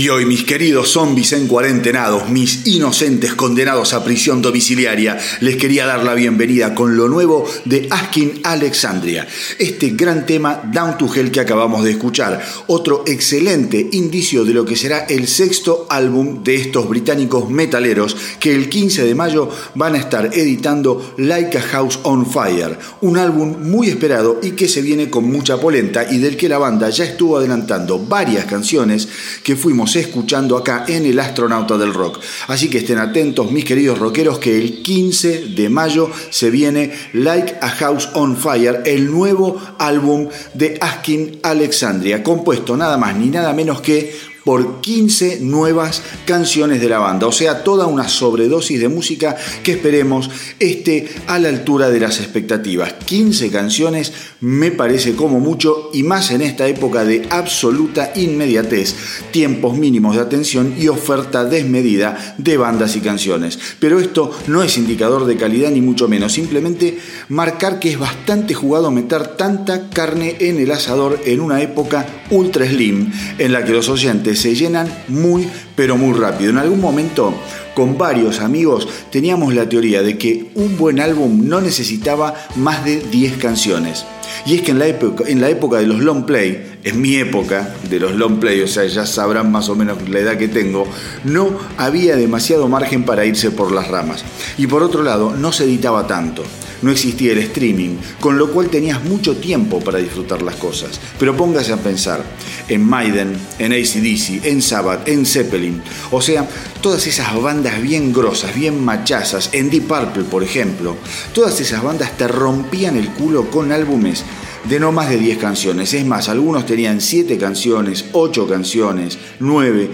[0.00, 5.84] Y hoy, mis queridos zombies en cuarentenados, mis inocentes condenados a prisión domiciliaria, les quería
[5.84, 9.28] dar la bienvenida con lo nuevo de Askin Alexandria,
[9.58, 14.64] este gran tema Down to Hell que acabamos de escuchar, otro excelente indicio de lo
[14.64, 19.96] que será el sexto álbum de estos británicos metaleros que el 15 de mayo van
[19.96, 24.80] a estar editando Like a House on Fire, un álbum muy esperado y que se
[24.80, 29.06] viene con mucha polenta y del que la banda ya estuvo adelantando varias canciones
[29.42, 32.20] que fuimos escuchando acá en El Astronauta del Rock.
[32.48, 37.56] Así que estén atentos, mis queridos rockeros, que el 15 de mayo se viene Like
[37.60, 43.52] a House on Fire, el nuevo álbum de Askin Alexandria, compuesto nada más ni nada
[43.52, 48.88] menos que por 15 nuevas canciones de la banda, o sea, toda una sobredosis de
[48.88, 52.94] música que esperemos esté a la altura de las expectativas.
[53.04, 58.94] 15 canciones me parece como mucho y más en esta época de absoluta inmediatez,
[59.30, 63.58] tiempos mínimos de atención y oferta desmedida de bandas y canciones.
[63.78, 66.98] Pero esto no es indicador de calidad ni mucho menos, simplemente
[67.28, 72.66] marcar que es bastante jugado meter tanta carne en el asador en una época ultra
[72.66, 76.50] slim en la que los oyentes se llenan muy, pero muy rápido.
[76.50, 77.34] En algún momento,
[77.74, 83.00] con varios amigos, teníamos la teoría de que un buen álbum no necesitaba más de
[83.00, 84.04] 10 canciones.
[84.46, 87.16] Y es que en la, época, en la época de los long play, en mi
[87.16, 90.48] época de los long play, o sea, ya sabrán más o menos la edad que
[90.48, 90.86] tengo,
[91.24, 94.24] no había demasiado margen para irse por las ramas.
[94.56, 96.42] Y por otro lado, no se editaba tanto
[96.82, 101.00] no existía el streaming, con lo cual tenías mucho tiempo para disfrutar las cosas.
[101.18, 102.24] Pero póngase a pensar
[102.68, 106.48] en Maiden, en ACDC, en Sabbath, en Zeppelin, o sea,
[106.80, 110.96] todas esas bandas bien grosas, bien machazas, en Deep Purple, por ejemplo,
[111.34, 114.24] todas esas bandas te rompían el culo con álbumes
[114.68, 115.94] de no más de 10 canciones.
[115.94, 119.90] Es más, algunos tenían 7 canciones, 8 canciones, 9,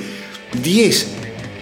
[0.62, 1.06] 10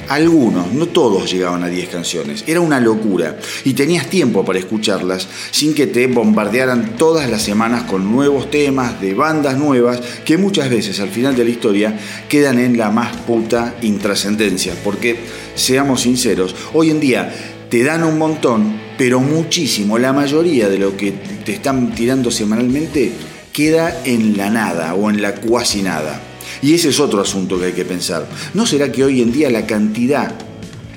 [0.09, 2.45] algunos, no todos llegaban a 10 canciones.
[2.47, 3.39] Era una locura.
[3.65, 9.01] Y tenías tiempo para escucharlas sin que te bombardearan todas las semanas con nuevos temas
[9.01, 11.99] de bandas nuevas que muchas veces al final de la historia
[12.29, 14.75] quedan en la más puta intrascendencia.
[14.83, 15.19] Porque,
[15.55, 17.35] seamos sinceros, hoy en día
[17.69, 19.99] te dan un montón, pero muchísimo.
[19.99, 23.13] La mayoría de lo que te están tirando semanalmente
[23.53, 26.34] queda en la nada o en la cuasi nada.
[26.63, 28.29] Y ese es otro asunto que hay que pensar.
[28.55, 30.35] ¿No será que hoy en día la cantidad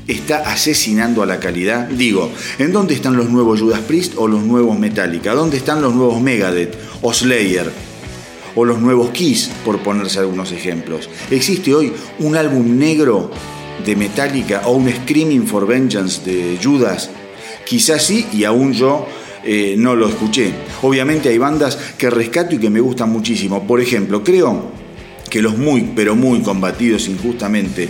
[0.07, 1.87] está asesinando a la calidad?
[1.87, 5.33] Digo, ¿en dónde están los nuevos Judas Priest o los nuevos Metallica?
[5.33, 7.71] ¿Dónde están los nuevos Megadeth o Slayer?
[8.55, 11.09] O los nuevos Kiss, por ponerse algunos ejemplos.
[11.29, 13.29] ¿Existe hoy un álbum negro
[13.85, 17.11] de Metallica o un Screaming for Vengeance de Judas?
[17.67, 19.05] Quizás sí, y aún yo
[19.43, 20.51] eh, no lo escuché.
[20.81, 23.67] Obviamente hay bandas que rescato y que me gustan muchísimo.
[23.67, 24.71] Por ejemplo, creo
[25.29, 27.89] que los muy, pero muy combatidos injustamente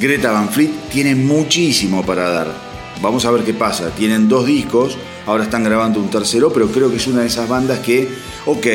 [0.00, 2.52] Greta Van Fleet tienen muchísimo para dar.
[3.00, 3.90] Vamos a ver qué pasa.
[3.90, 7.48] Tienen dos discos, ahora están grabando un tercero, pero creo que es una de esas
[7.48, 8.08] bandas que,
[8.46, 8.66] ok,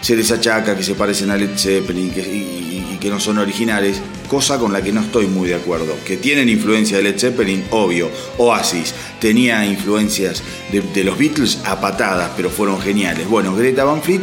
[0.00, 4.58] se les achaca que se parecen a Led Zeppelin y, que no son originales, cosa
[4.58, 5.94] con la que no estoy muy de acuerdo.
[6.06, 8.10] Que tienen influencia de Led Zeppelin, obvio.
[8.38, 13.28] Oasis tenía influencias de, de los Beatles a patadas, pero fueron geniales.
[13.28, 14.22] Bueno, Greta Van Fleet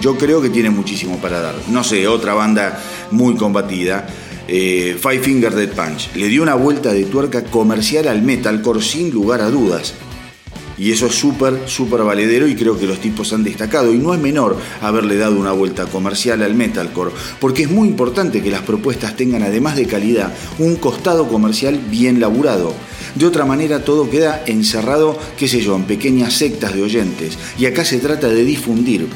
[0.00, 1.54] yo creo que tiene muchísimo para dar.
[1.68, 2.80] No sé, otra banda
[3.10, 4.06] muy combatida,
[4.48, 9.10] eh, Five Finger Dead Punch, le dio una vuelta de tuerca comercial al metalcore sin
[9.10, 9.94] lugar a dudas.
[10.78, 13.92] Y eso es súper, súper valedero y creo que los tipos han destacado.
[13.92, 18.42] Y no es menor haberle dado una vuelta comercial al metalcore, porque es muy importante
[18.42, 22.74] que las propuestas tengan, además de calidad, un costado comercial bien laburado.
[23.14, 27.38] De otra manera todo queda encerrado, qué sé yo, en pequeñas sectas de oyentes.
[27.58, 29.06] Y acá se trata de difundir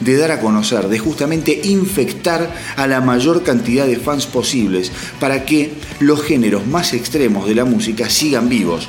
[0.00, 5.44] de dar a conocer, de justamente infectar a la mayor cantidad de fans posibles para
[5.44, 8.88] que los géneros más extremos de la música sigan vivos.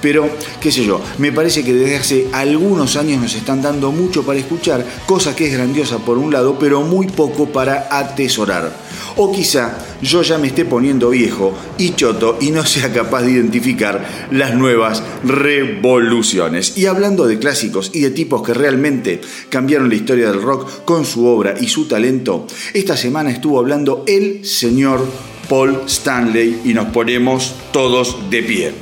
[0.00, 0.28] Pero,
[0.60, 4.38] qué sé yo, me parece que desde hace algunos años nos están dando mucho para
[4.38, 8.83] escuchar, cosa que es grandiosa por un lado, pero muy poco para atesorar.
[9.16, 13.32] O quizá yo ya me esté poniendo viejo y choto y no sea capaz de
[13.32, 16.76] identificar las nuevas revoluciones.
[16.76, 21.04] Y hablando de clásicos y de tipos que realmente cambiaron la historia del rock con
[21.04, 25.06] su obra y su talento, esta semana estuvo hablando el señor
[25.48, 28.72] Paul Stanley y nos ponemos todos de pie.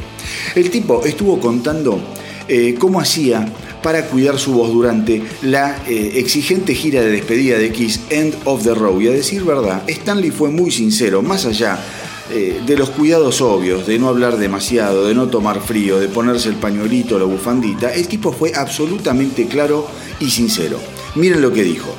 [0.55, 2.00] El tipo estuvo contando
[2.49, 3.46] eh, cómo hacía
[3.82, 8.62] para cuidar su voz durante la eh, exigente gira de despedida de Kiss End of
[8.62, 9.00] the Road.
[9.00, 11.79] Y a decir verdad, Stanley fue muy sincero, más allá
[12.31, 16.49] eh, de los cuidados obvios, de no hablar demasiado, de no tomar frío, de ponerse
[16.49, 19.86] el pañuelito, la bufandita, el tipo fue absolutamente claro
[20.20, 20.79] y sincero.
[21.15, 21.94] Miren lo que dijo.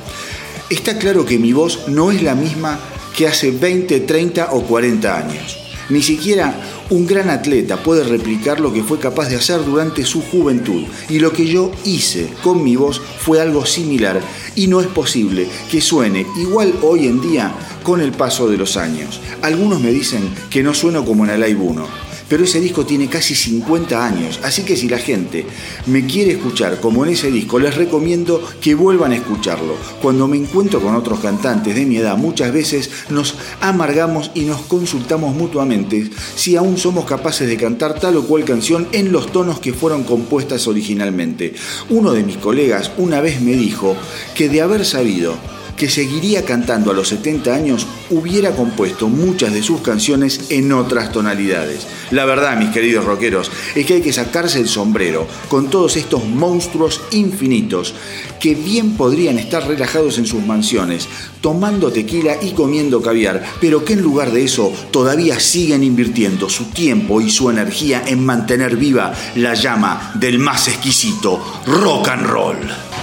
[0.70, 2.80] Está claro que mi voz no es la misma
[3.16, 5.63] que hace 20, 30 o 40 años.
[5.90, 6.54] Ni siquiera
[6.90, 10.84] un gran atleta puede replicar lo que fue capaz de hacer durante su juventud.
[11.08, 14.20] Y lo que yo hice con mi voz fue algo similar.
[14.54, 18.76] Y no es posible que suene igual hoy en día con el paso de los
[18.76, 19.20] años.
[19.42, 23.08] Algunos me dicen que no sueno como en el Live 1 pero ese disco tiene
[23.08, 25.46] casi 50 años, así que si la gente
[25.86, 29.76] me quiere escuchar como en ese disco, les recomiendo que vuelvan a escucharlo.
[30.00, 34.62] Cuando me encuentro con otros cantantes de mi edad, muchas veces nos amargamos y nos
[34.62, 39.60] consultamos mutuamente si aún somos capaces de cantar tal o cual canción en los tonos
[39.60, 41.54] que fueron compuestas originalmente.
[41.90, 43.96] Uno de mis colegas una vez me dijo
[44.34, 45.36] que de haber sabido
[45.76, 51.12] que seguiría cantando a los 70 años, hubiera compuesto muchas de sus canciones en otras
[51.12, 51.86] tonalidades.
[52.10, 56.24] La verdad, mis queridos rockeros, es que hay que sacarse el sombrero con todos estos
[56.24, 57.94] monstruos infinitos
[58.40, 61.08] que bien podrían estar relajados en sus mansiones,
[61.40, 66.66] tomando tequila y comiendo caviar, pero que en lugar de eso todavía siguen invirtiendo su
[66.66, 72.93] tiempo y su energía en mantener viva la llama del más exquisito rock and roll.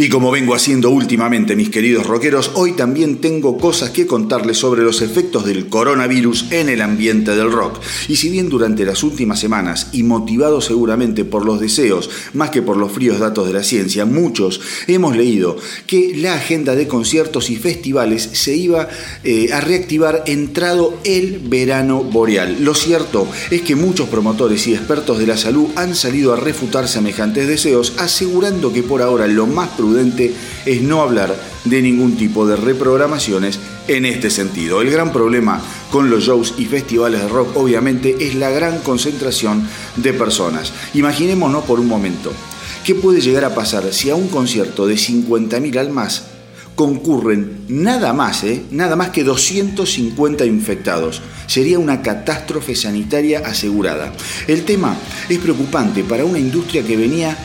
[0.00, 4.82] Y como vengo haciendo últimamente, mis queridos rockeros, hoy también tengo cosas que contarles sobre
[4.82, 7.80] los efectos del coronavirus en el ambiente del rock.
[8.06, 12.62] Y si bien durante las últimas semanas, y motivados seguramente por los deseos más que
[12.62, 15.56] por los fríos datos de la ciencia, muchos hemos leído
[15.88, 18.88] que la agenda de conciertos y festivales se iba
[19.24, 22.58] eh, a reactivar entrado el verano boreal.
[22.60, 26.86] Lo cierto es que muchos promotores y expertos de la salud han salido a refutar
[26.86, 29.87] semejantes deseos, asegurando que por ahora lo más prudente
[30.66, 34.80] es no hablar de ningún tipo de reprogramaciones en este sentido.
[34.82, 39.66] El gran problema con los shows y festivales de rock obviamente es la gran concentración
[39.96, 40.72] de personas.
[40.94, 42.32] Imaginémonos por un momento,
[42.84, 46.24] ¿qué puede llegar a pasar si a un concierto de 50.000 almas
[46.78, 48.62] concurren nada más, ¿eh?
[48.70, 51.20] nada más que 250 infectados.
[51.48, 54.12] Sería una catástrofe sanitaria asegurada.
[54.46, 54.96] El tema
[55.28, 57.36] es preocupante para una industria que venía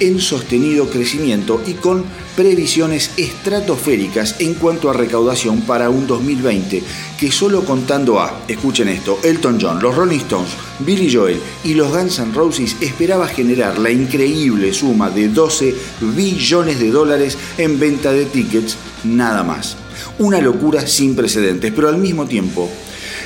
[0.00, 2.04] en sostenido crecimiento y con
[2.36, 6.82] previsiones estratosféricas en cuanto a recaudación para un 2020
[7.18, 10.50] que solo contando a, escuchen esto, Elton John, los Rolling Stones,
[10.80, 15.74] Billy Joel y los Guns N' Roses esperaba generar la increíble suma de 12
[16.16, 19.76] billones de dólares en venta de tickets, nada más.
[20.18, 22.70] Una locura sin precedentes, pero al mismo tiempo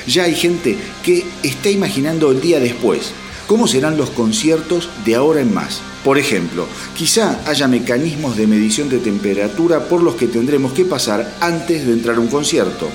[0.07, 3.11] ya hay gente que está imaginando el día después,
[3.47, 8.89] cómo serán los conciertos de ahora en más por ejemplo, quizá haya mecanismos de medición
[8.89, 12.89] de temperatura por los que tendremos que pasar antes de entrar a un concierto.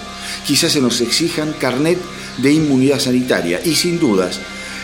[0.47, 1.99] Quizás se nos exijan carnet
[2.39, 4.41] de inmunidad sanitaria y sin dudas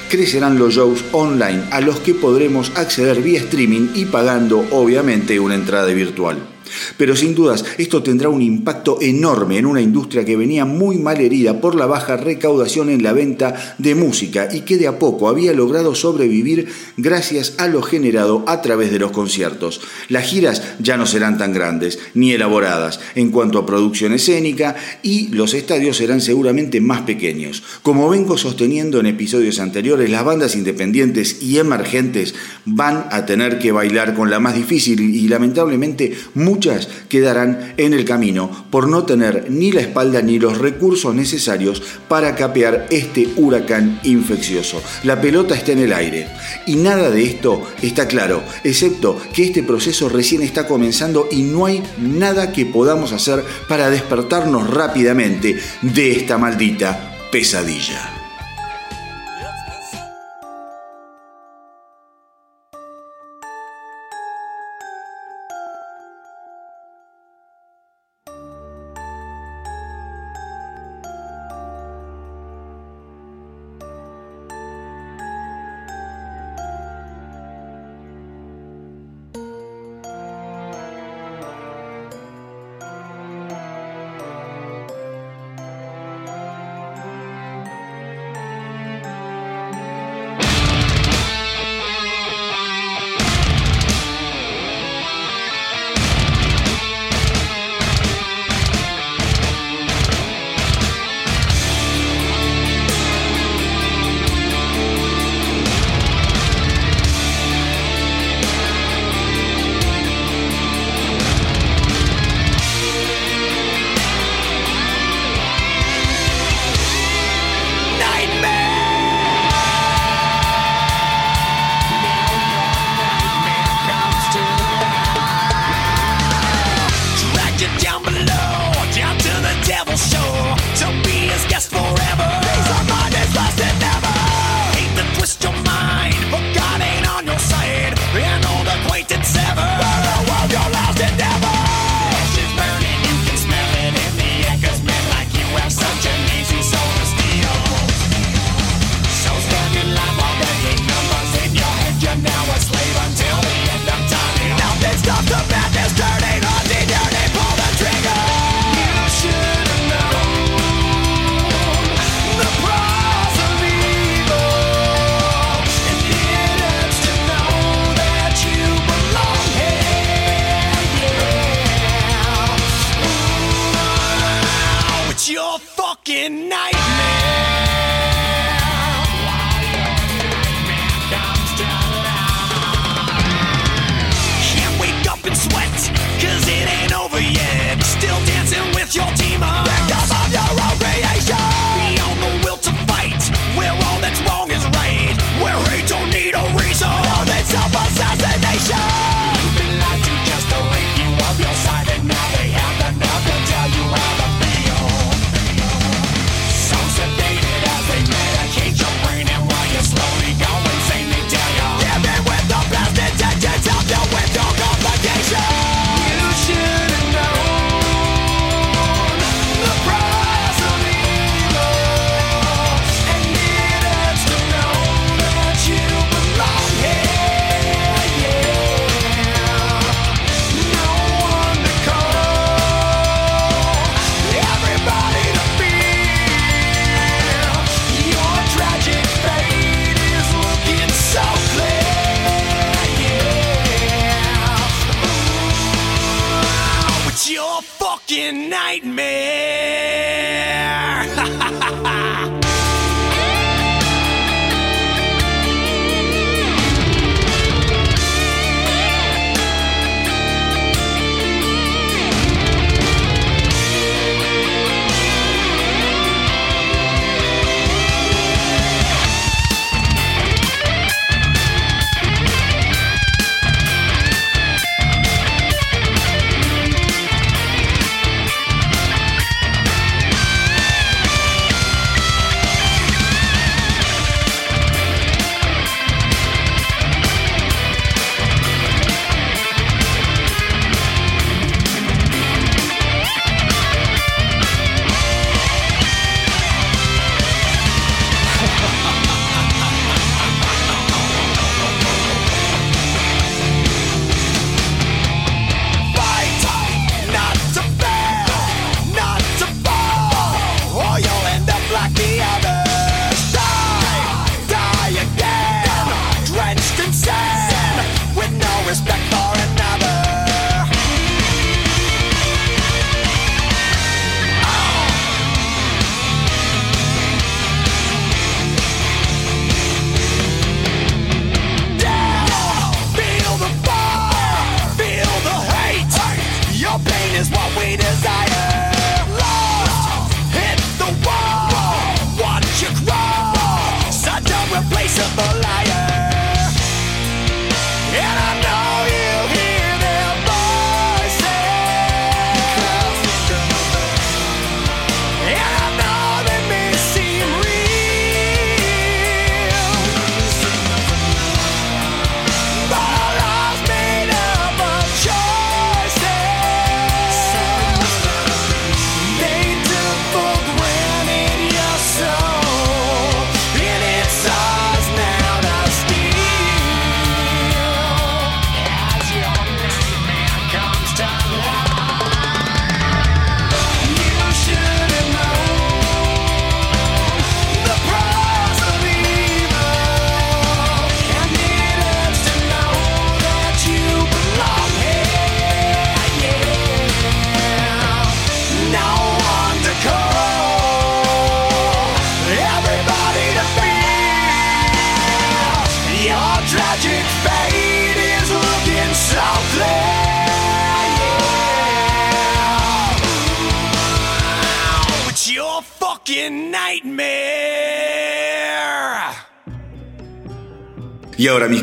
[0.08, 5.54] crecerán los shows online a los que podremos acceder vía streaming y pagando obviamente una
[5.54, 6.53] entrada virtual.
[6.96, 11.20] Pero sin dudas, esto tendrá un impacto enorme en una industria que venía muy mal
[11.20, 15.28] herida por la baja recaudación en la venta de música y que de a poco
[15.28, 19.80] había logrado sobrevivir gracias a lo generado a través de los conciertos.
[20.08, 25.28] Las giras ya no serán tan grandes ni elaboradas en cuanto a producción escénica y
[25.28, 27.62] los estadios serán seguramente más pequeños.
[27.82, 33.72] Como vengo sosteniendo en episodios anteriores, las bandas independientes y emergentes van a tener que
[33.72, 36.63] bailar con la más difícil y lamentablemente muchas
[37.08, 42.34] quedarán en el camino por no tener ni la espalda ni los recursos necesarios para
[42.34, 44.82] capear este huracán infeccioso.
[45.04, 46.28] La pelota está en el aire
[46.66, 51.66] y nada de esto está claro, excepto que este proceso recién está comenzando y no
[51.66, 58.13] hay nada que podamos hacer para despertarnos rápidamente de esta maldita pesadilla.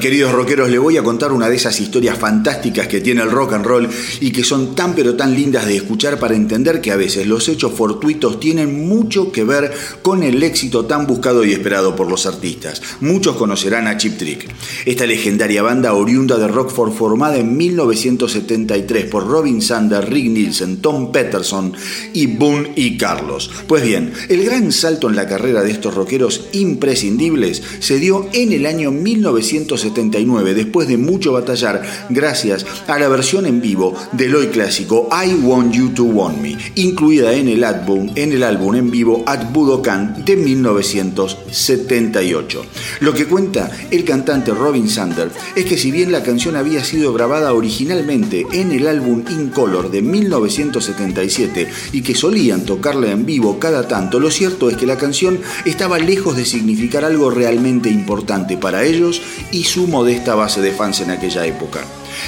[0.01, 3.53] Queridos rockeros, les voy a contar una de esas historias fantásticas que tiene el rock
[3.53, 3.87] and roll
[4.19, 7.47] y que son tan pero tan lindas de escuchar para entender que a veces los
[7.47, 12.25] hechos fortuitos tienen mucho que ver con el éxito tan buscado y esperado por los
[12.25, 12.81] artistas.
[12.99, 14.49] Muchos conocerán a Chip Trick,
[14.85, 21.11] esta legendaria banda oriunda de Rockford formada en 1973 por Robin Sander, Rick Nielsen, Tom
[21.11, 21.73] Peterson
[22.13, 23.51] y Boone y Carlos.
[23.67, 28.51] Pues bien, el gran salto en la carrera de estos rockeros imprescindibles se dio en
[28.51, 34.33] el año 1973 1979, después de mucho batallar, gracias a la versión en vivo del
[34.35, 38.75] hoy clásico I Want You to Want Me, incluida en el álbum en, el álbum
[38.75, 42.65] en vivo At Budokan de 1978.
[43.01, 47.13] Lo que cuenta el cantante Robin Sander es que si bien la canción había sido
[47.13, 53.59] grabada originalmente en el álbum In Color de 1977 y que solían tocarla en vivo
[53.59, 58.57] cada tanto, lo cierto es que la canción estaba lejos de significar algo realmente importante
[58.57, 61.81] para ellos y su modesta base de fans en aquella época.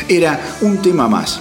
[0.08, 1.40] Era un tema más.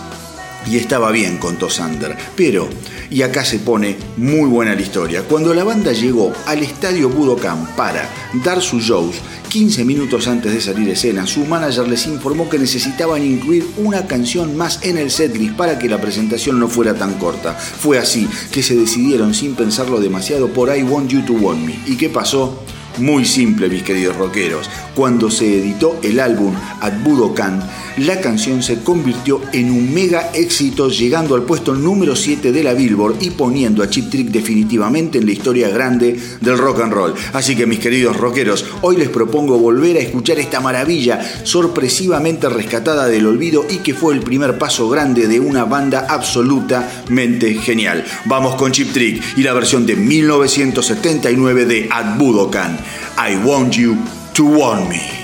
[0.70, 2.16] Y estaba bien, contó Sander.
[2.36, 2.68] Pero,
[3.10, 7.66] y acá se pone muy buena la historia, cuando la banda llegó al estadio Budokan
[7.76, 8.08] para
[8.44, 9.16] dar sus shows,
[9.48, 14.56] 15 minutos antes de salir escena, su manager les informó que necesitaban incluir una canción
[14.56, 17.54] más en el setlist para que la presentación no fuera tan corta.
[17.54, 21.78] Fue así que se decidieron sin pensarlo demasiado por I Want You to Want Me.
[21.86, 22.62] ¿Y qué pasó?
[22.98, 24.68] Muy simple, mis queridos rockeros.
[24.94, 27.62] Cuando se editó el álbum At Budokan,
[27.98, 32.74] la canción se convirtió en un mega éxito, llegando al puesto número 7 de la
[32.74, 37.14] Billboard y poniendo a Chip Trick definitivamente en la historia grande del rock and roll.
[37.32, 43.06] Así que, mis queridos rockeros, hoy les propongo volver a escuchar esta maravilla sorpresivamente rescatada
[43.06, 48.04] del olvido y que fue el primer paso grande de una banda absolutamente genial.
[48.24, 52.78] Vamos con Chip Trick y la versión de 1979 de At Budokan.
[53.18, 53.96] I want you
[54.34, 55.21] to want me.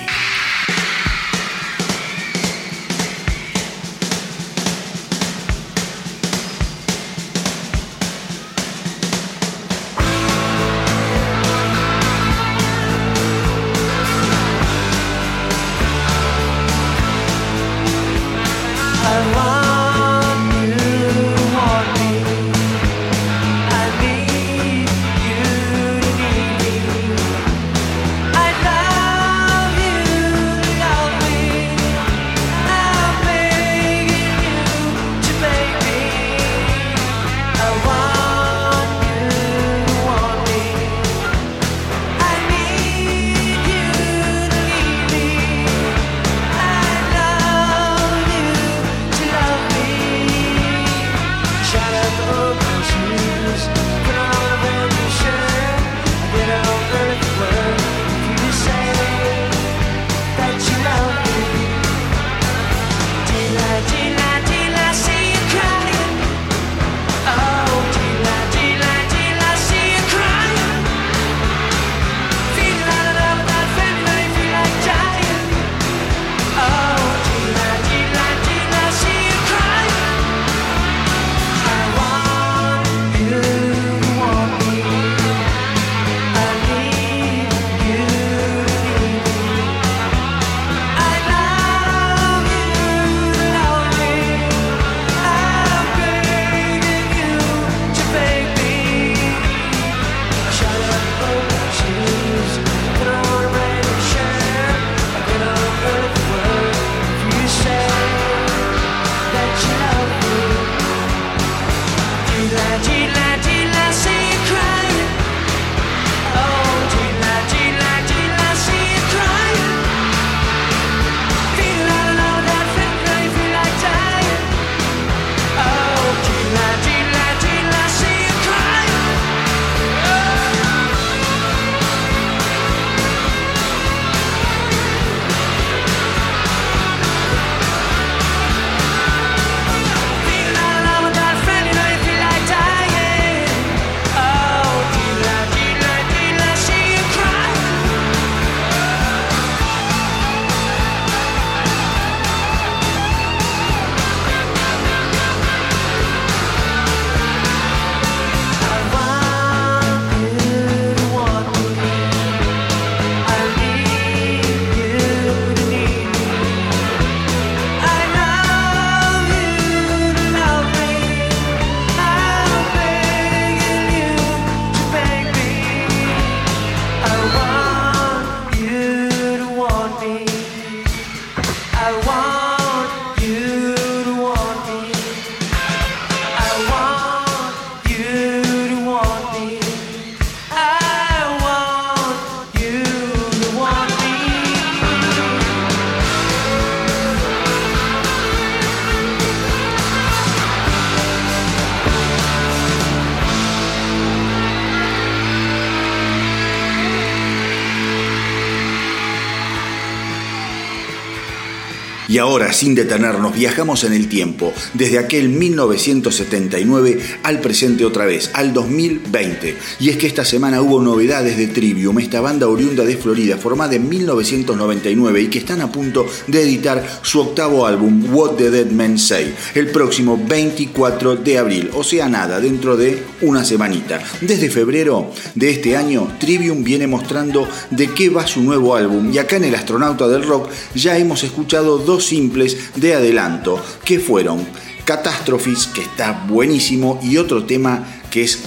[212.18, 218.52] Ahora, sin detenernos, viajamos en el tiempo, desde aquel 1979 al presente otra vez, al
[218.52, 219.56] 2020.
[219.80, 223.76] Y es que esta semana hubo novedades de Trivium, esta banda oriunda de Florida, formada
[223.76, 228.70] en 1999 y que están a punto de editar su octavo álbum, What the Dead
[228.70, 234.02] Men Say, el próximo 24 de abril, o sea, nada, dentro de una semanita.
[234.20, 239.18] Desde febrero de este año, Trivium viene mostrando de qué va su nuevo álbum y
[239.18, 244.46] acá en El Astronauta del Rock ya hemos escuchado dos simples de adelanto, que fueron
[244.84, 248.38] Catastrophes, que está buenísimo, y otro tema que es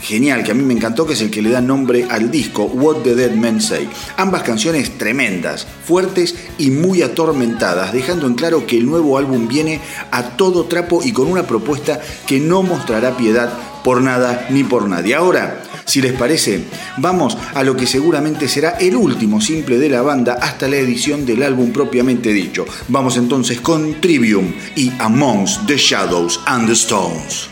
[0.00, 2.64] genial, que a mí me encantó, que es el que le da nombre al disco,
[2.64, 3.88] What the Dead Men Say.
[4.16, 9.80] Ambas canciones tremendas, fuertes y muy atormentadas, dejando en claro que el nuevo álbum viene
[10.10, 13.52] a todo trapo y con una propuesta que no mostrará piedad
[13.82, 15.14] por nada ni por nadie.
[15.14, 16.64] Ahora, si les parece,
[16.98, 21.24] vamos a lo que seguramente será el último simple de la banda hasta la edición
[21.24, 22.66] del álbum propiamente dicho.
[22.88, 27.48] Vamos entonces con Trivium y Amongst the Shadows and the Stones.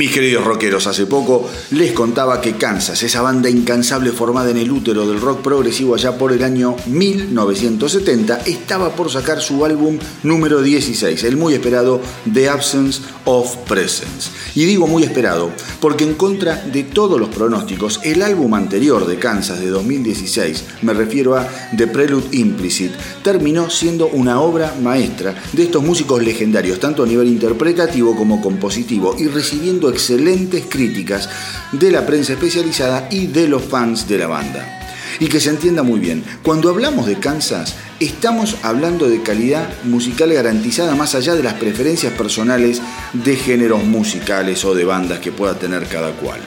[0.00, 4.70] Mis queridos rockeros, hace poco les contaba que Kansas, esa banda incansable formada en el
[4.70, 10.62] útero del rock progresivo allá por el año 1970, estaba por sacar su álbum número
[10.62, 12.00] 16, el muy esperado
[12.32, 14.30] The Absence of Presence.
[14.60, 15.50] Y digo muy esperado
[15.80, 20.92] porque en contra de todos los pronósticos, el álbum anterior de Kansas de 2016, me
[20.92, 22.92] refiero a The Prelude Implicit,
[23.22, 29.16] terminó siendo una obra maestra de estos músicos legendarios, tanto a nivel interpretativo como compositivo,
[29.18, 31.30] y recibiendo excelentes críticas
[31.72, 34.79] de la prensa especializada y de los fans de la banda.
[35.20, 40.32] Y que se entienda muy bien, cuando hablamos de Kansas, estamos hablando de calidad musical
[40.32, 42.80] garantizada más allá de las preferencias personales
[43.12, 46.40] de géneros musicales o de bandas que pueda tener cada cual.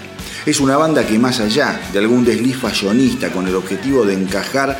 [0.47, 4.75] Es una banda que más allá de algún desliz fashionista con el objetivo de encajar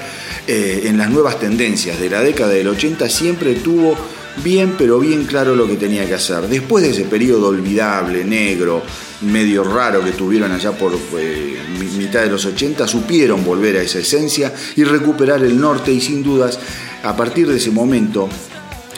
[0.47, 3.95] eh, en las nuevas tendencias de la década del 80, siempre tuvo
[4.43, 6.47] bien, pero bien claro lo que tenía que hacer.
[6.47, 8.83] Después de ese periodo olvidable, negro,
[9.21, 11.57] medio raro que tuvieron allá por eh,
[11.97, 16.23] mitad de los 80, supieron volver a esa esencia y recuperar el norte y sin
[16.23, 16.59] dudas,
[17.03, 18.29] a partir de ese momento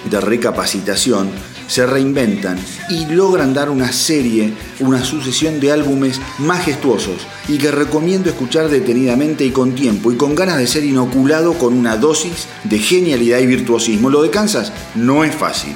[0.10, 1.30] de recapacitación,
[1.68, 2.58] se reinventan
[2.90, 9.46] y logran dar una serie, una sucesión de álbumes majestuosos y que recomiendo escuchar detenidamente
[9.46, 13.48] y con tiempo y con ganas de ser inoculado con una dosis de genialidad y
[13.48, 14.10] virtuosismo.
[14.10, 15.74] Lo de Kansas no es fácil.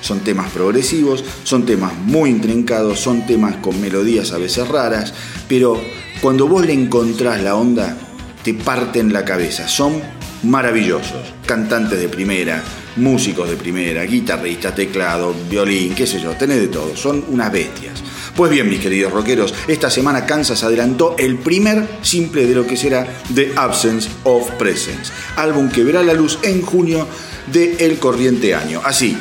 [0.00, 5.12] Son temas progresivos, son temas muy intrincados, son temas con melodías a veces raras,
[5.46, 5.80] pero
[6.22, 7.96] cuando vos le encontrás la onda,
[8.42, 9.68] te parten la cabeza.
[9.68, 10.02] Son
[10.42, 12.62] maravillosos, cantantes de primera,
[12.96, 18.02] músicos de primera, guitarristas, teclado, violín, qué sé yo, tenés de todo, son unas bestias.
[18.36, 22.76] Pues bien, mis queridos rockeros, esta semana Kansas adelantó el primer simple de lo que
[22.76, 27.06] será The Absence of Presence, álbum que verá la luz en junio
[27.52, 28.80] del el corriente año.
[28.84, 29.16] Así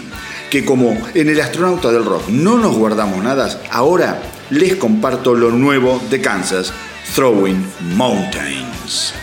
[0.50, 5.52] que como en el astronauta del rock no nos guardamos nada, ahora les comparto lo
[5.52, 6.74] nuevo de Kansas,
[7.14, 7.64] Throwing
[7.96, 9.14] Mountains.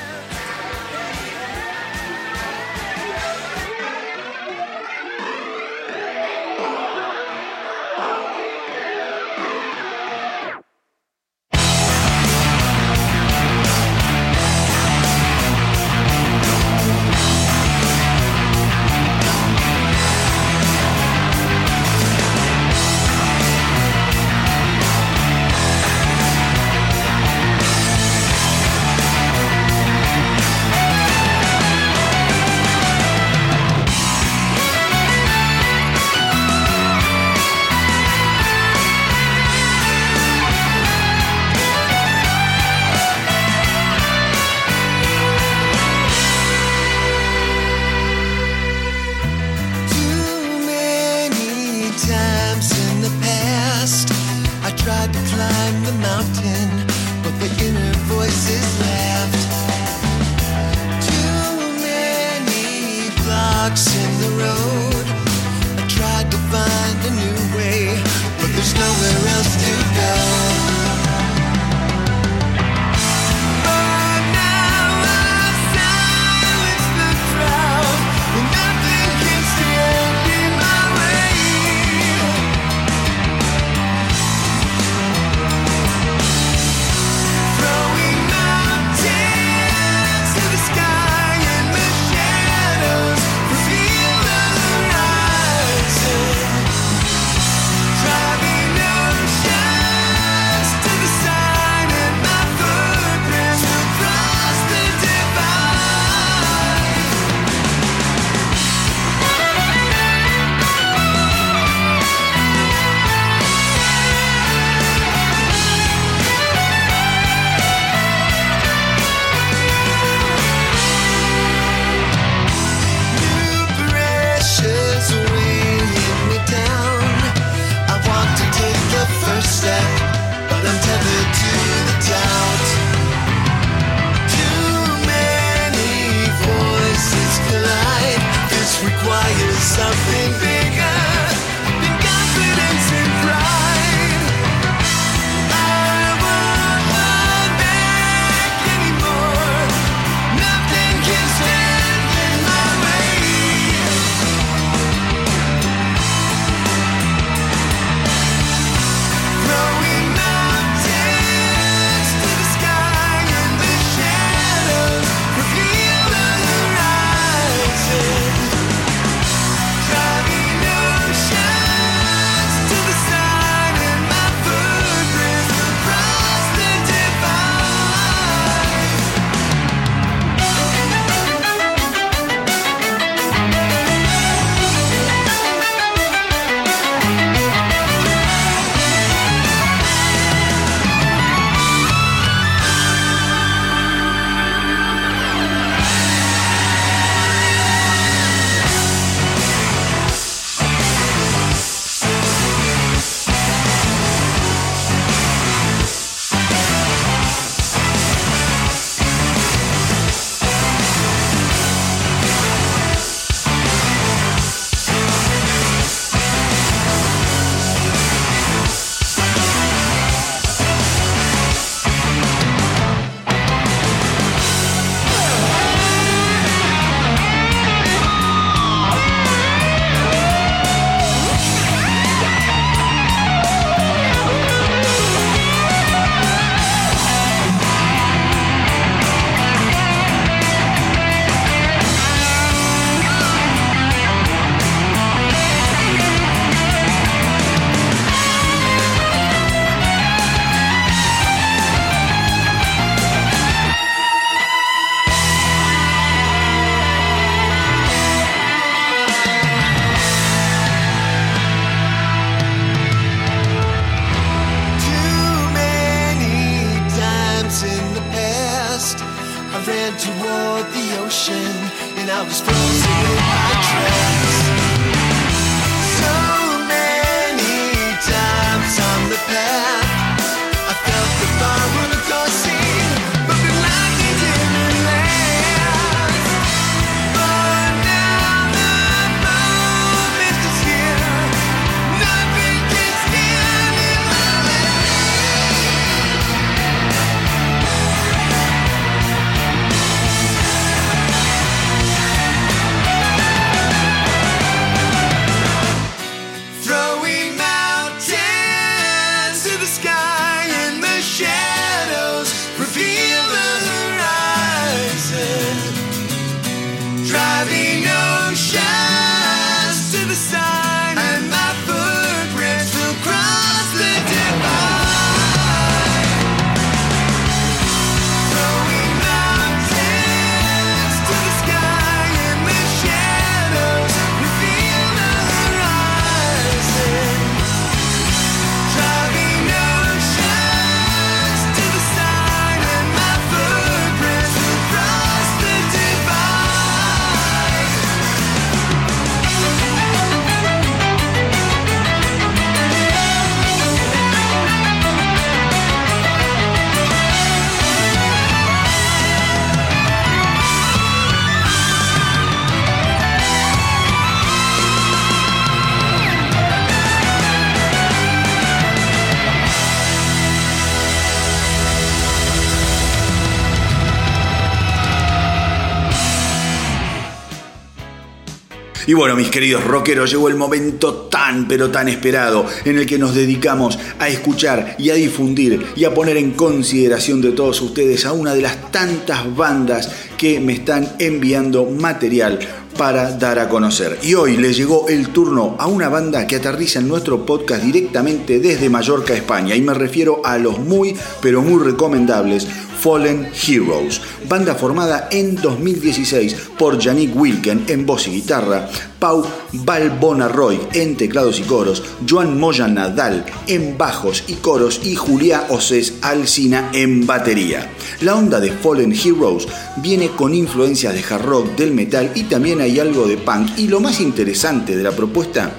[378.87, 382.99] Y bueno, mis queridos rockeros, llegó el momento tan pero tan esperado en el que
[382.99, 388.07] nos dedicamos a escuchar y a difundir y a poner en consideración de todos ustedes
[388.07, 392.39] a una de las tantas bandas que me están enviando material
[392.77, 393.99] para dar a conocer.
[394.03, 398.39] Y hoy le llegó el turno a una banda que aterriza en nuestro podcast directamente
[398.39, 399.55] desde Mallorca, España.
[399.55, 402.47] Y me refiero a los muy, pero muy recomendables
[402.87, 408.69] Fallen Heroes, banda formada en 2016 por Yannick Wilken en voz y guitarra,
[409.01, 415.47] Pau Balbonarroy en teclados y coros, Joan Moya Nadal en bajos y coros y Julia
[415.49, 417.73] Oses Alcina en batería.
[418.03, 422.61] La onda de Fallen Heroes viene con influencias de hard rock, del metal y también
[422.61, 425.53] hay algo de punk y lo más interesante de la propuesta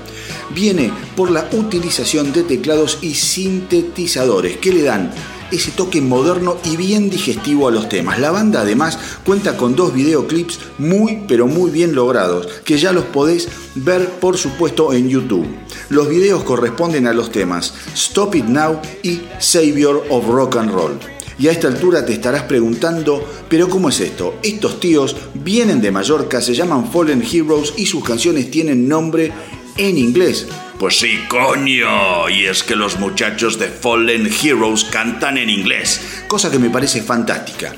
[0.56, 5.12] viene por la utilización de teclados y sintetizadores que le dan
[5.52, 8.20] ese toque moderno y bien digestivo a los temas.
[8.20, 13.06] La banda además cuenta con dos videoclips muy pero muy bien logrados, que ya los
[13.06, 15.48] podés ver por supuesto en YouTube.
[15.90, 21.00] Los videos corresponden a los temas Stop It Now y Savior of Rock and Roll.
[21.40, 24.36] Y a esta altura te estarás preguntando, pero ¿cómo es esto?
[24.42, 29.32] Estos tíos vienen de Mallorca, se llaman Fallen Heroes y sus canciones tienen nombre
[29.78, 30.48] en inglés.
[30.80, 32.30] Pues sí, coño.
[32.30, 36.24] Y es que los muchachos de Fallen Heroes cantan en inglés.
[36.28, 37.74] cosa que me parece fantástica.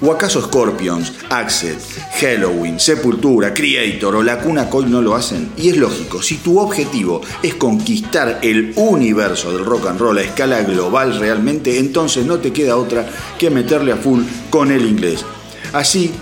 [0.00, 1.76] ¿O acaso Scorpions, Axel,
[2.20, 5.50] Halloween, Sepultura, Creator o La Cuna Coil no lo hacen?
[5.56, 10.22] Y es lógico, si tu objetivo es conquistar el universo del rock and roll a
[10.22, 15.24] escala global realmente, entonces no te queda otra que meterle a full con el inglés.
[15.72, 16.12] Así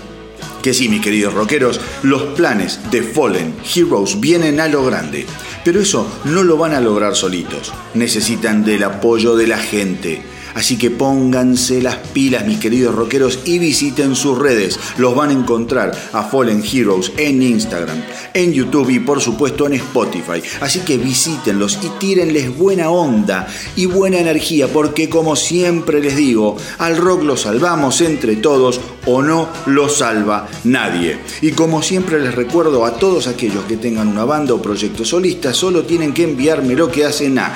[0.63, 5.27] que sí, mis queridos rockeros, los planes de Fallen Heroes vienen a lo grande.
[5.63, 7.73] Pero eso no lo van a lograr solitos.
[7.93, 10.32] Necesitan del apoyo de la gente.
[10.55, 14.79] Así que pónganse las pilas, mis queridos rockeros, y visiten sus redes.
[14.97, 18.01] Los van a encontrar a Fallen Heroes en Instagram,
[18.33, 20.41] en YouTube y por supuesto en Spotify.
[20.61, 26.57] Así que visítenlos y tírenles buena onda y buena energía, porque como siempre les digo,
[26.77, 31.19] al rock lo salvamos entre todos o no lo salva nadie.
[31.41, 35.53] Y como siempre les recuerdo a todos aquellos que tengan una banda o proyecto solista,
[35.53, 37.55] solo tienen que enviarme lo que hacen a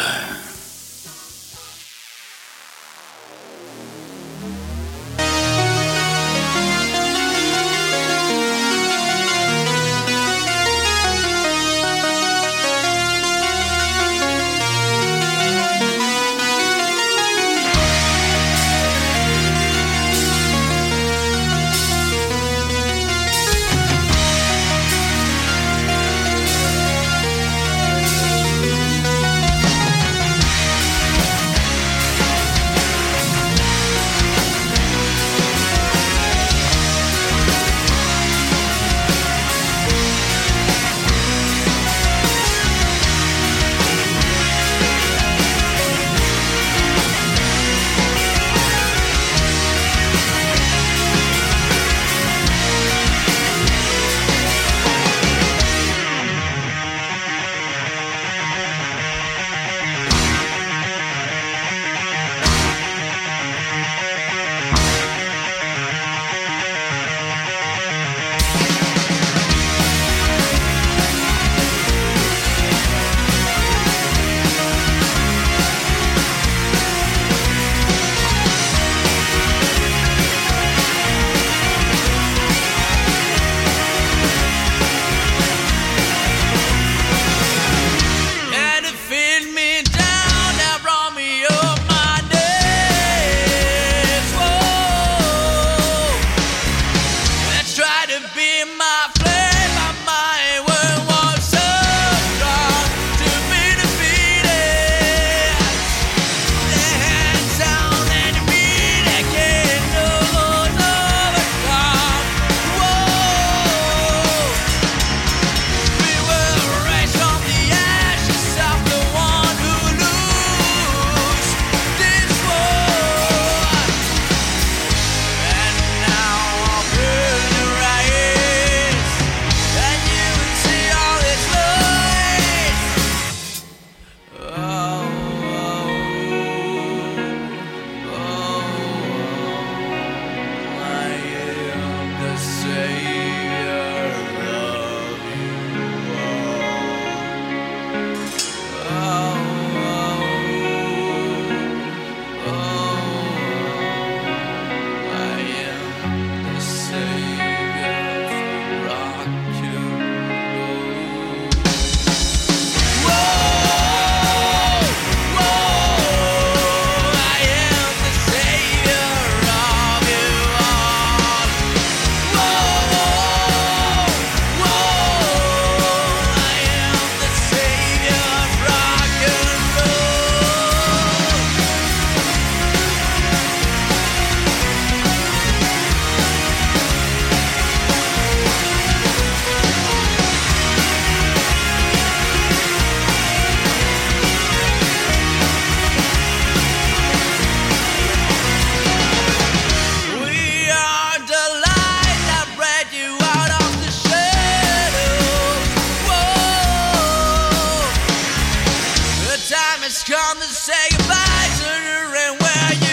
[210.74, 212.93] Say goodbye to her and where you've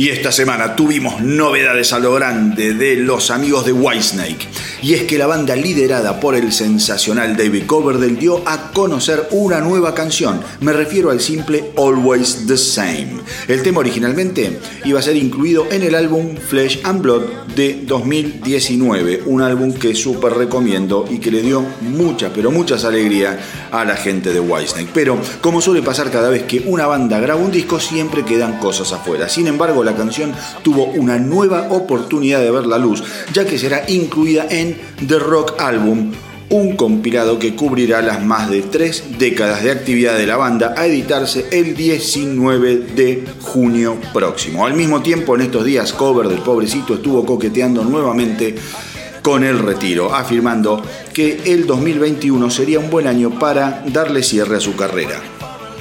[0.00, 4.48] Y esta semana tuvimos novedades a lo grande de los amigos de Whitesnake.
[4.80, 9.60] Y es que la banda liderada por el sensacional David Coverdale dio a conocer una
[9.60, 10.40] nueva canción.
[10.60, 13.19] Me refiero al simple Always the Same.
[13.48, 17.22] El tema originalmente iba a ser incluido en el álbum Flesh and Blood
[17.54, 19.22] de 2019.
[19.26, 23.36] Un álbum que súper recomiendo y que le dio mucha, pero muchas alegrías
[23.70, 24.90] a la gente de Whitesnake.
[24.92, 28.92] Pero como suele pasar cada vez que una banda graba un disco, siempre quedan cosas
[28.92, 29.28] afuera.
[29.28, 33.02] Sin embargo, la canción tuvo una nueva oportunidad de ver la luz,
[33.32, 34.76] ya que será incluida en
[35.06, 36.12] The Rock Album,
[36.50, 40.86] un compilado que cubrirá las más de tres décadas de actividad de la banda a
[40.86, 44.66] editarse el 19 de junio próximo.
[44.66, 48.56] Al mismo tiempo, en estos días, Cover del pobrecito estuvo coqueteando nuevamente
[49.22, 50.82] con el retiro, afirmando
[51.12, 55.39] que el 2021 sería un buen año para darle cierre a su carrera.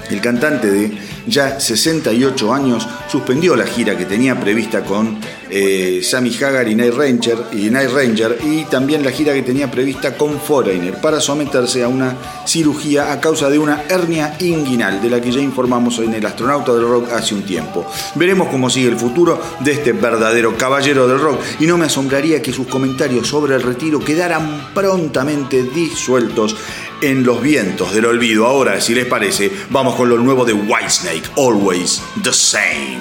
[0.09, 0.91] El cantante de
[1.27, 5.17] ya 68 años suspendió la gira que tenía prevista con
[5.49, 9.69] eh, Sammy Hagar y Night Ranger, y Night Ranger y también la gira que tenía
[9.69, 15.09] prevista con Foreigner para someterse a una cirugía a causa de una hernia inguinal de
[15.09, 17.85] la que ya informamos en el astronauta del rock hace un tiempo.
[18.15, 22.41] Veremos cómo sigue el futuro de este verdadero caballero del rock y no me asombraría
[22.41, 26.55] que sus comentarios sobre el retiro quedaran prontamente disueltos
[27.01, 28.45] en los vientos del olvido.
[28.45, 32.99] Ahora, si les parece, vamos con lo nuevo de Whitesnake, Always the Same.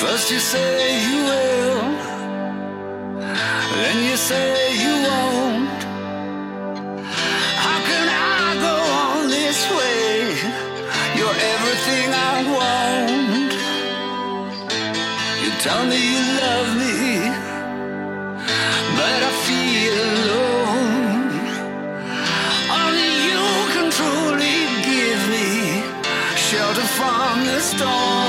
[0.00, 1.80] First you say you will,
[3.74, 5.82] then you say you won't.
[7.64, 10.36] How can I go on this way?
[11.16, 13.25] You're everything I want.
[15.66, 16.94] Tell me you love me,
[18.98, 21.30] but I feel alone.
[22.80, 23.42] Only you
[23.74, 24.58] can truly
[24.90, 25.48] give me
[26.36, 28.25] shelter from the storm.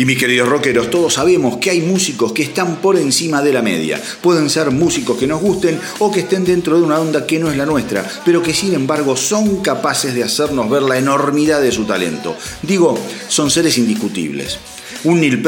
[0.00, 3.60] Y mis queridos rockeros, todos sabemos que hay músicos que están por encima de la
[3.60, 4.00] media.
[4.22, 7.50] Pueden ser músicos que nos gusten o que estén dentro de una onda que no
[7.50, 11.70] es la nuestra, pero que sin embargo son capaces de hacernos ver la enormidad de
[11.70, 12.34] su talento.
[12.62, 12.98] Digo,
[13.28, 14.58] son seres indiscutibles.
[15.04, 15.42] Un Neil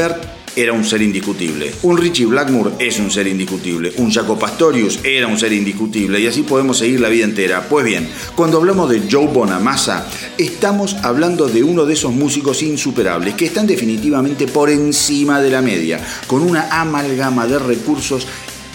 [0.57, 1.73] era un ser indiscutible.
[1.83, 3.93] Un Richie Blackmore es un ser indiscutible.
[3.97, 6.21] Un Jaco Pastorius era un ser indiscutible.
[6.21, 7.69] Y así podemos seguir la vida entera.
[7.69, 10.07] Pues bien, cuando hablamos de Joe Bonamassa,
[10.39, 15.63] estamos hablando de uno de esos músicos insuperables que están definitivamente por encima de la
[15.63, 18.27] media, con una amalgama de recursos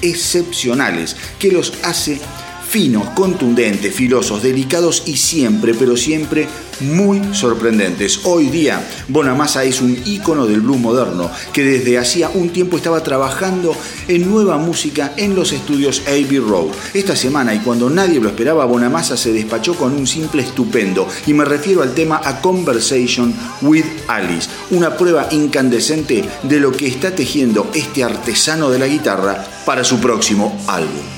[0.02, 2.20] excepcionales que los hace
[2.68, 6.48] finos, contundentes, filosos, delicados y siempre, pero siempre
[6.82, 8.22] muy sorprendentes.
[8.26, 13.02] Hoy día, Bonamassa es un ícono del blues moderno que desde hacía un tiempo estaba
[13.02, 13.76] trabajando
[14.08, 16.68] en nueva música en los estudios Abbey Road.
[16.94, 21.34] Esta semana, y cuando nadie lo esperaba, Bonamassa se despachó con un simple estupendo, y
[21.34, 27.16] me refiero al tema A Conversation with Alice, una prueba incandescente de lo que está
[27.16, 31.17] tejiendo este artesano de la guitarra para su próximo álbum.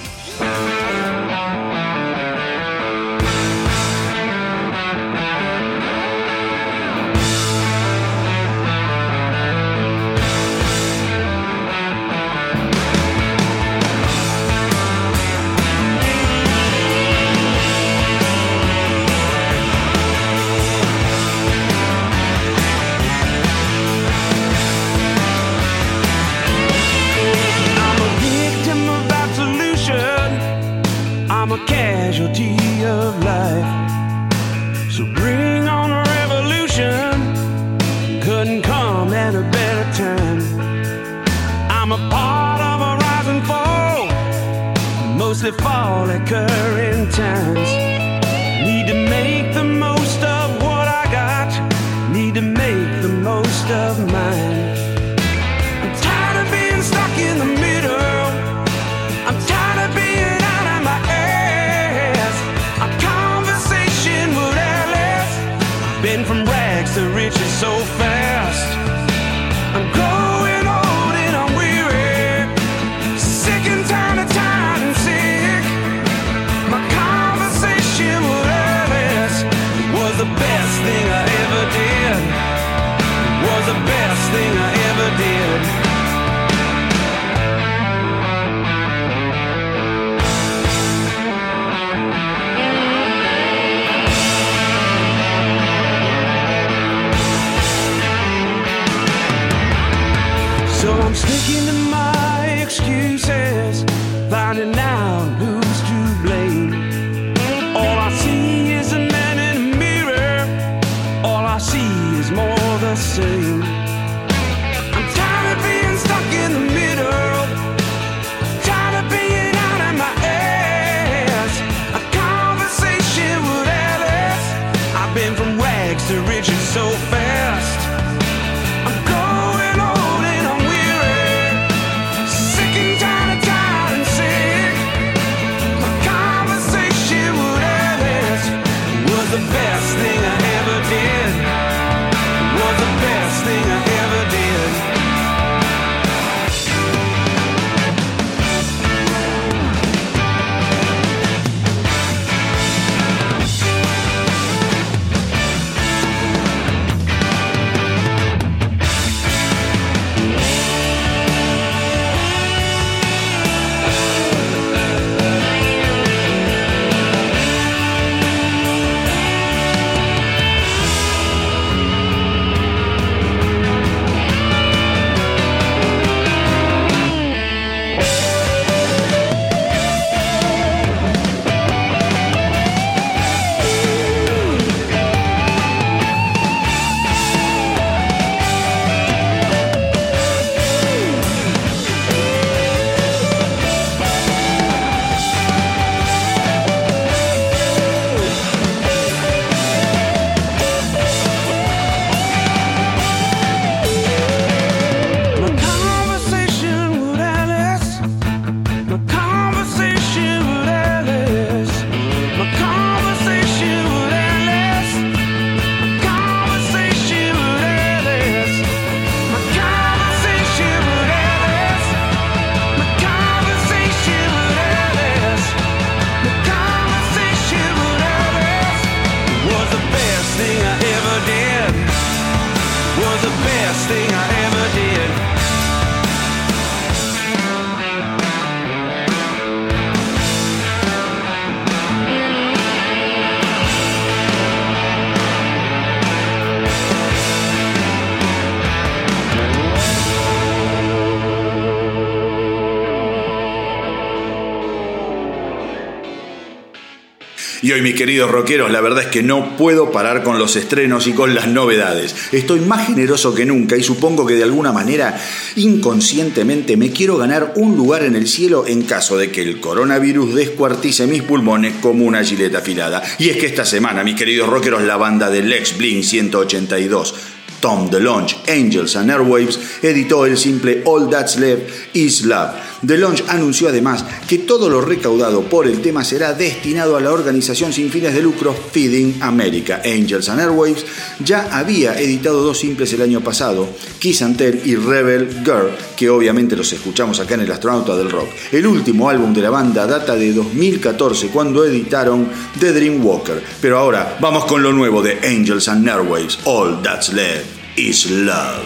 [257.70, 261.06] Y hoy, mis queridos rockeros, la verdad es que no puedo parar con los estrenos
[261.06, 262.16] y con las novedades.
[262.32, 265.22] Estoy más generoso que nunca y supongo que de alguna manera,
[265.56, 270.34] inconscientemente, me quiero ganar un lugar en el cielo en caso de que el coronavirus
[270.34, 273.04] descuartice mis pulmones como una gileta afilada.
[273.20, 277.14] Y es que esta semana, mis queridos rockeros, la banda de Lex Blink 182
[277.60, 282.52] Tom DeLonge, Angels and Airwaves, editó el simple All That's Left Is Love.
[282.82, 287.74] DeLonge anunció además que todo lo recaudado por el tema será destinado a la organización
[287.74, 289.82] sin fines de lucro Feeding America.
[289.84, 290.86] Angels and Airwaves
[291.24, 293.68] ya había editado dos simples el año pasado,
[294.00, 298.10] Kiss and Tell y Rebel Girl, que obviamente los escuchamos acá en el Astronauta del
[298.10, 298.30] Rock.
[298.52, 303.42] El último álbum de la banda data de 2014 cuando editaron The Dream Walker.
[303.62, 307.46] Pero ahora vamos con lo nuevo de Angels and Airwaves, All That's Left
[307.78, 308.66] is Love.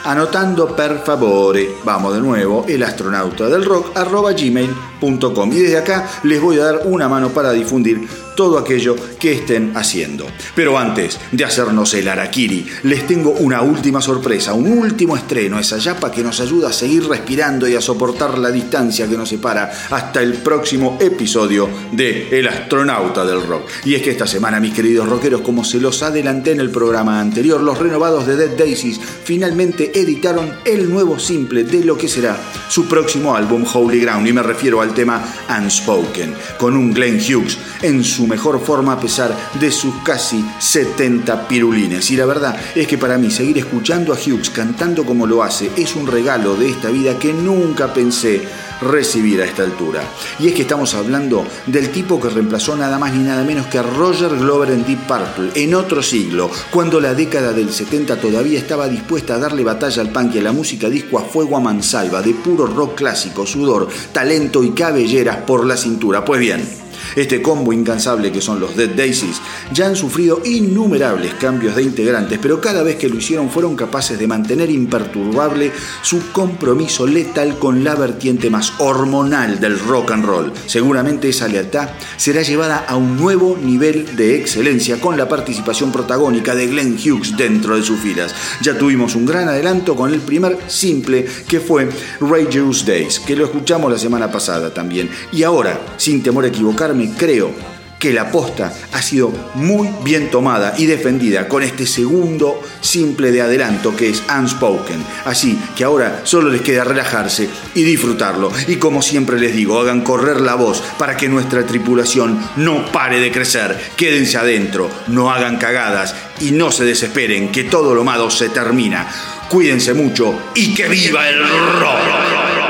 [0.03, 7.07] Anotando per favore, vamos de nuevo, elastronautadelrock.gmail.com Y desde acá les voy a dar una
[7.07, 8.05] mano para difundir
[8.35, 10.27] todo aquello que estén haciendo.
[10.55, 15.77] Pero antes de hacernos el Arakiri, les tengo una última sorpresa, un último estreno, esa
[15.77, 19.71] yapa que nos ayuda a seguir respirando y a soportar la distancia que nos separa
[19.89, 23.67] hasta el próximo episodio de El astronauta del rock.
[23.85, 27.19] Y es que esta semana, mis queridos rockeros, como se los adelanté en el programa
[27.19, 32.37] anterior, los renovados de Dead Daisies finalmente editaron el nuevo simple de lo que será
[32.69, 37.57] su próximo álbum Holy Ground, y me refiero al tema Unspoken, con un Glenn Hughes
[37.81, 42.09] en su mejor forma a pesar de sus casi 70 pirulines.
[42.11, 45.71] Y la verdad es que para mí seguir escuchando a Hughes cantando como lo hace
[45.77, 48.47] es un regalo de esta vida que nunca pensé
[48.81, 50.03] recibir a esta altura.
[50.39, 53.77] Y es que estamos hablando del tipo que reemplazó nada más ni nada menos que
[53.77, 58.59] a Roger Glover en Deep Purple en otro siglo, cuando la década del 70 todavía
[58.59, 61.59] estaba dispuesta a darle batalla al punk y a la música disco a fuego a
[61.59, 66.25] mansalva, de puro rock clásico, sudor, talento y cabelleras por la cintura.
[66.25, 66.67] Pues bien,
[67.15, 69.41] este combo incansable que son los Dead Daisies
[69.73, 74.17] ya han sufrido innumerables cambios de integrantes, pero cada vez que lo hicieron fueron capaces
[74.17, 75.71] de mantener imperturbable
[76.01, 80.51] su compromiso letal con la vertiente más hormonal del rock and roll.
[80.65, 86.55] Seguramente esa lealtad será llevada a un nuevo nivel de excelencia con la participación protagónica
[86.55, 88.33] de Glenn Hughes dentro de sus filas.
[88.61, 91.89] Ya tuvimos un gran adelanto con el primer simple que fue
[92.19, 95.09] Rangers Days, que lo escuchamos la semana pasada también.
[95.31, 97.53] Y ahora, sin temor a equivocarme, creo
[98.01, 103.43] que la posta ha sido muy bien tomada y defendida con este segundo simple de
[103.43, 105.05] adelanto que es Unspoken.
[105.23, 108.51] Así que ahora solo les queda relajarse y disfrutarlo.
[108.67, 113.19] Y como siempre les digo, hagan correr la voz para que nuestra tripulación no pare
[113.19, 113.79] de crecer.
[113.95, 119.07] Quédense adentro, no hagan cagadas y no se desesperen que todo lo malo se termina.
[119.47, 122.60] Cuídense mucho y que viva el rock.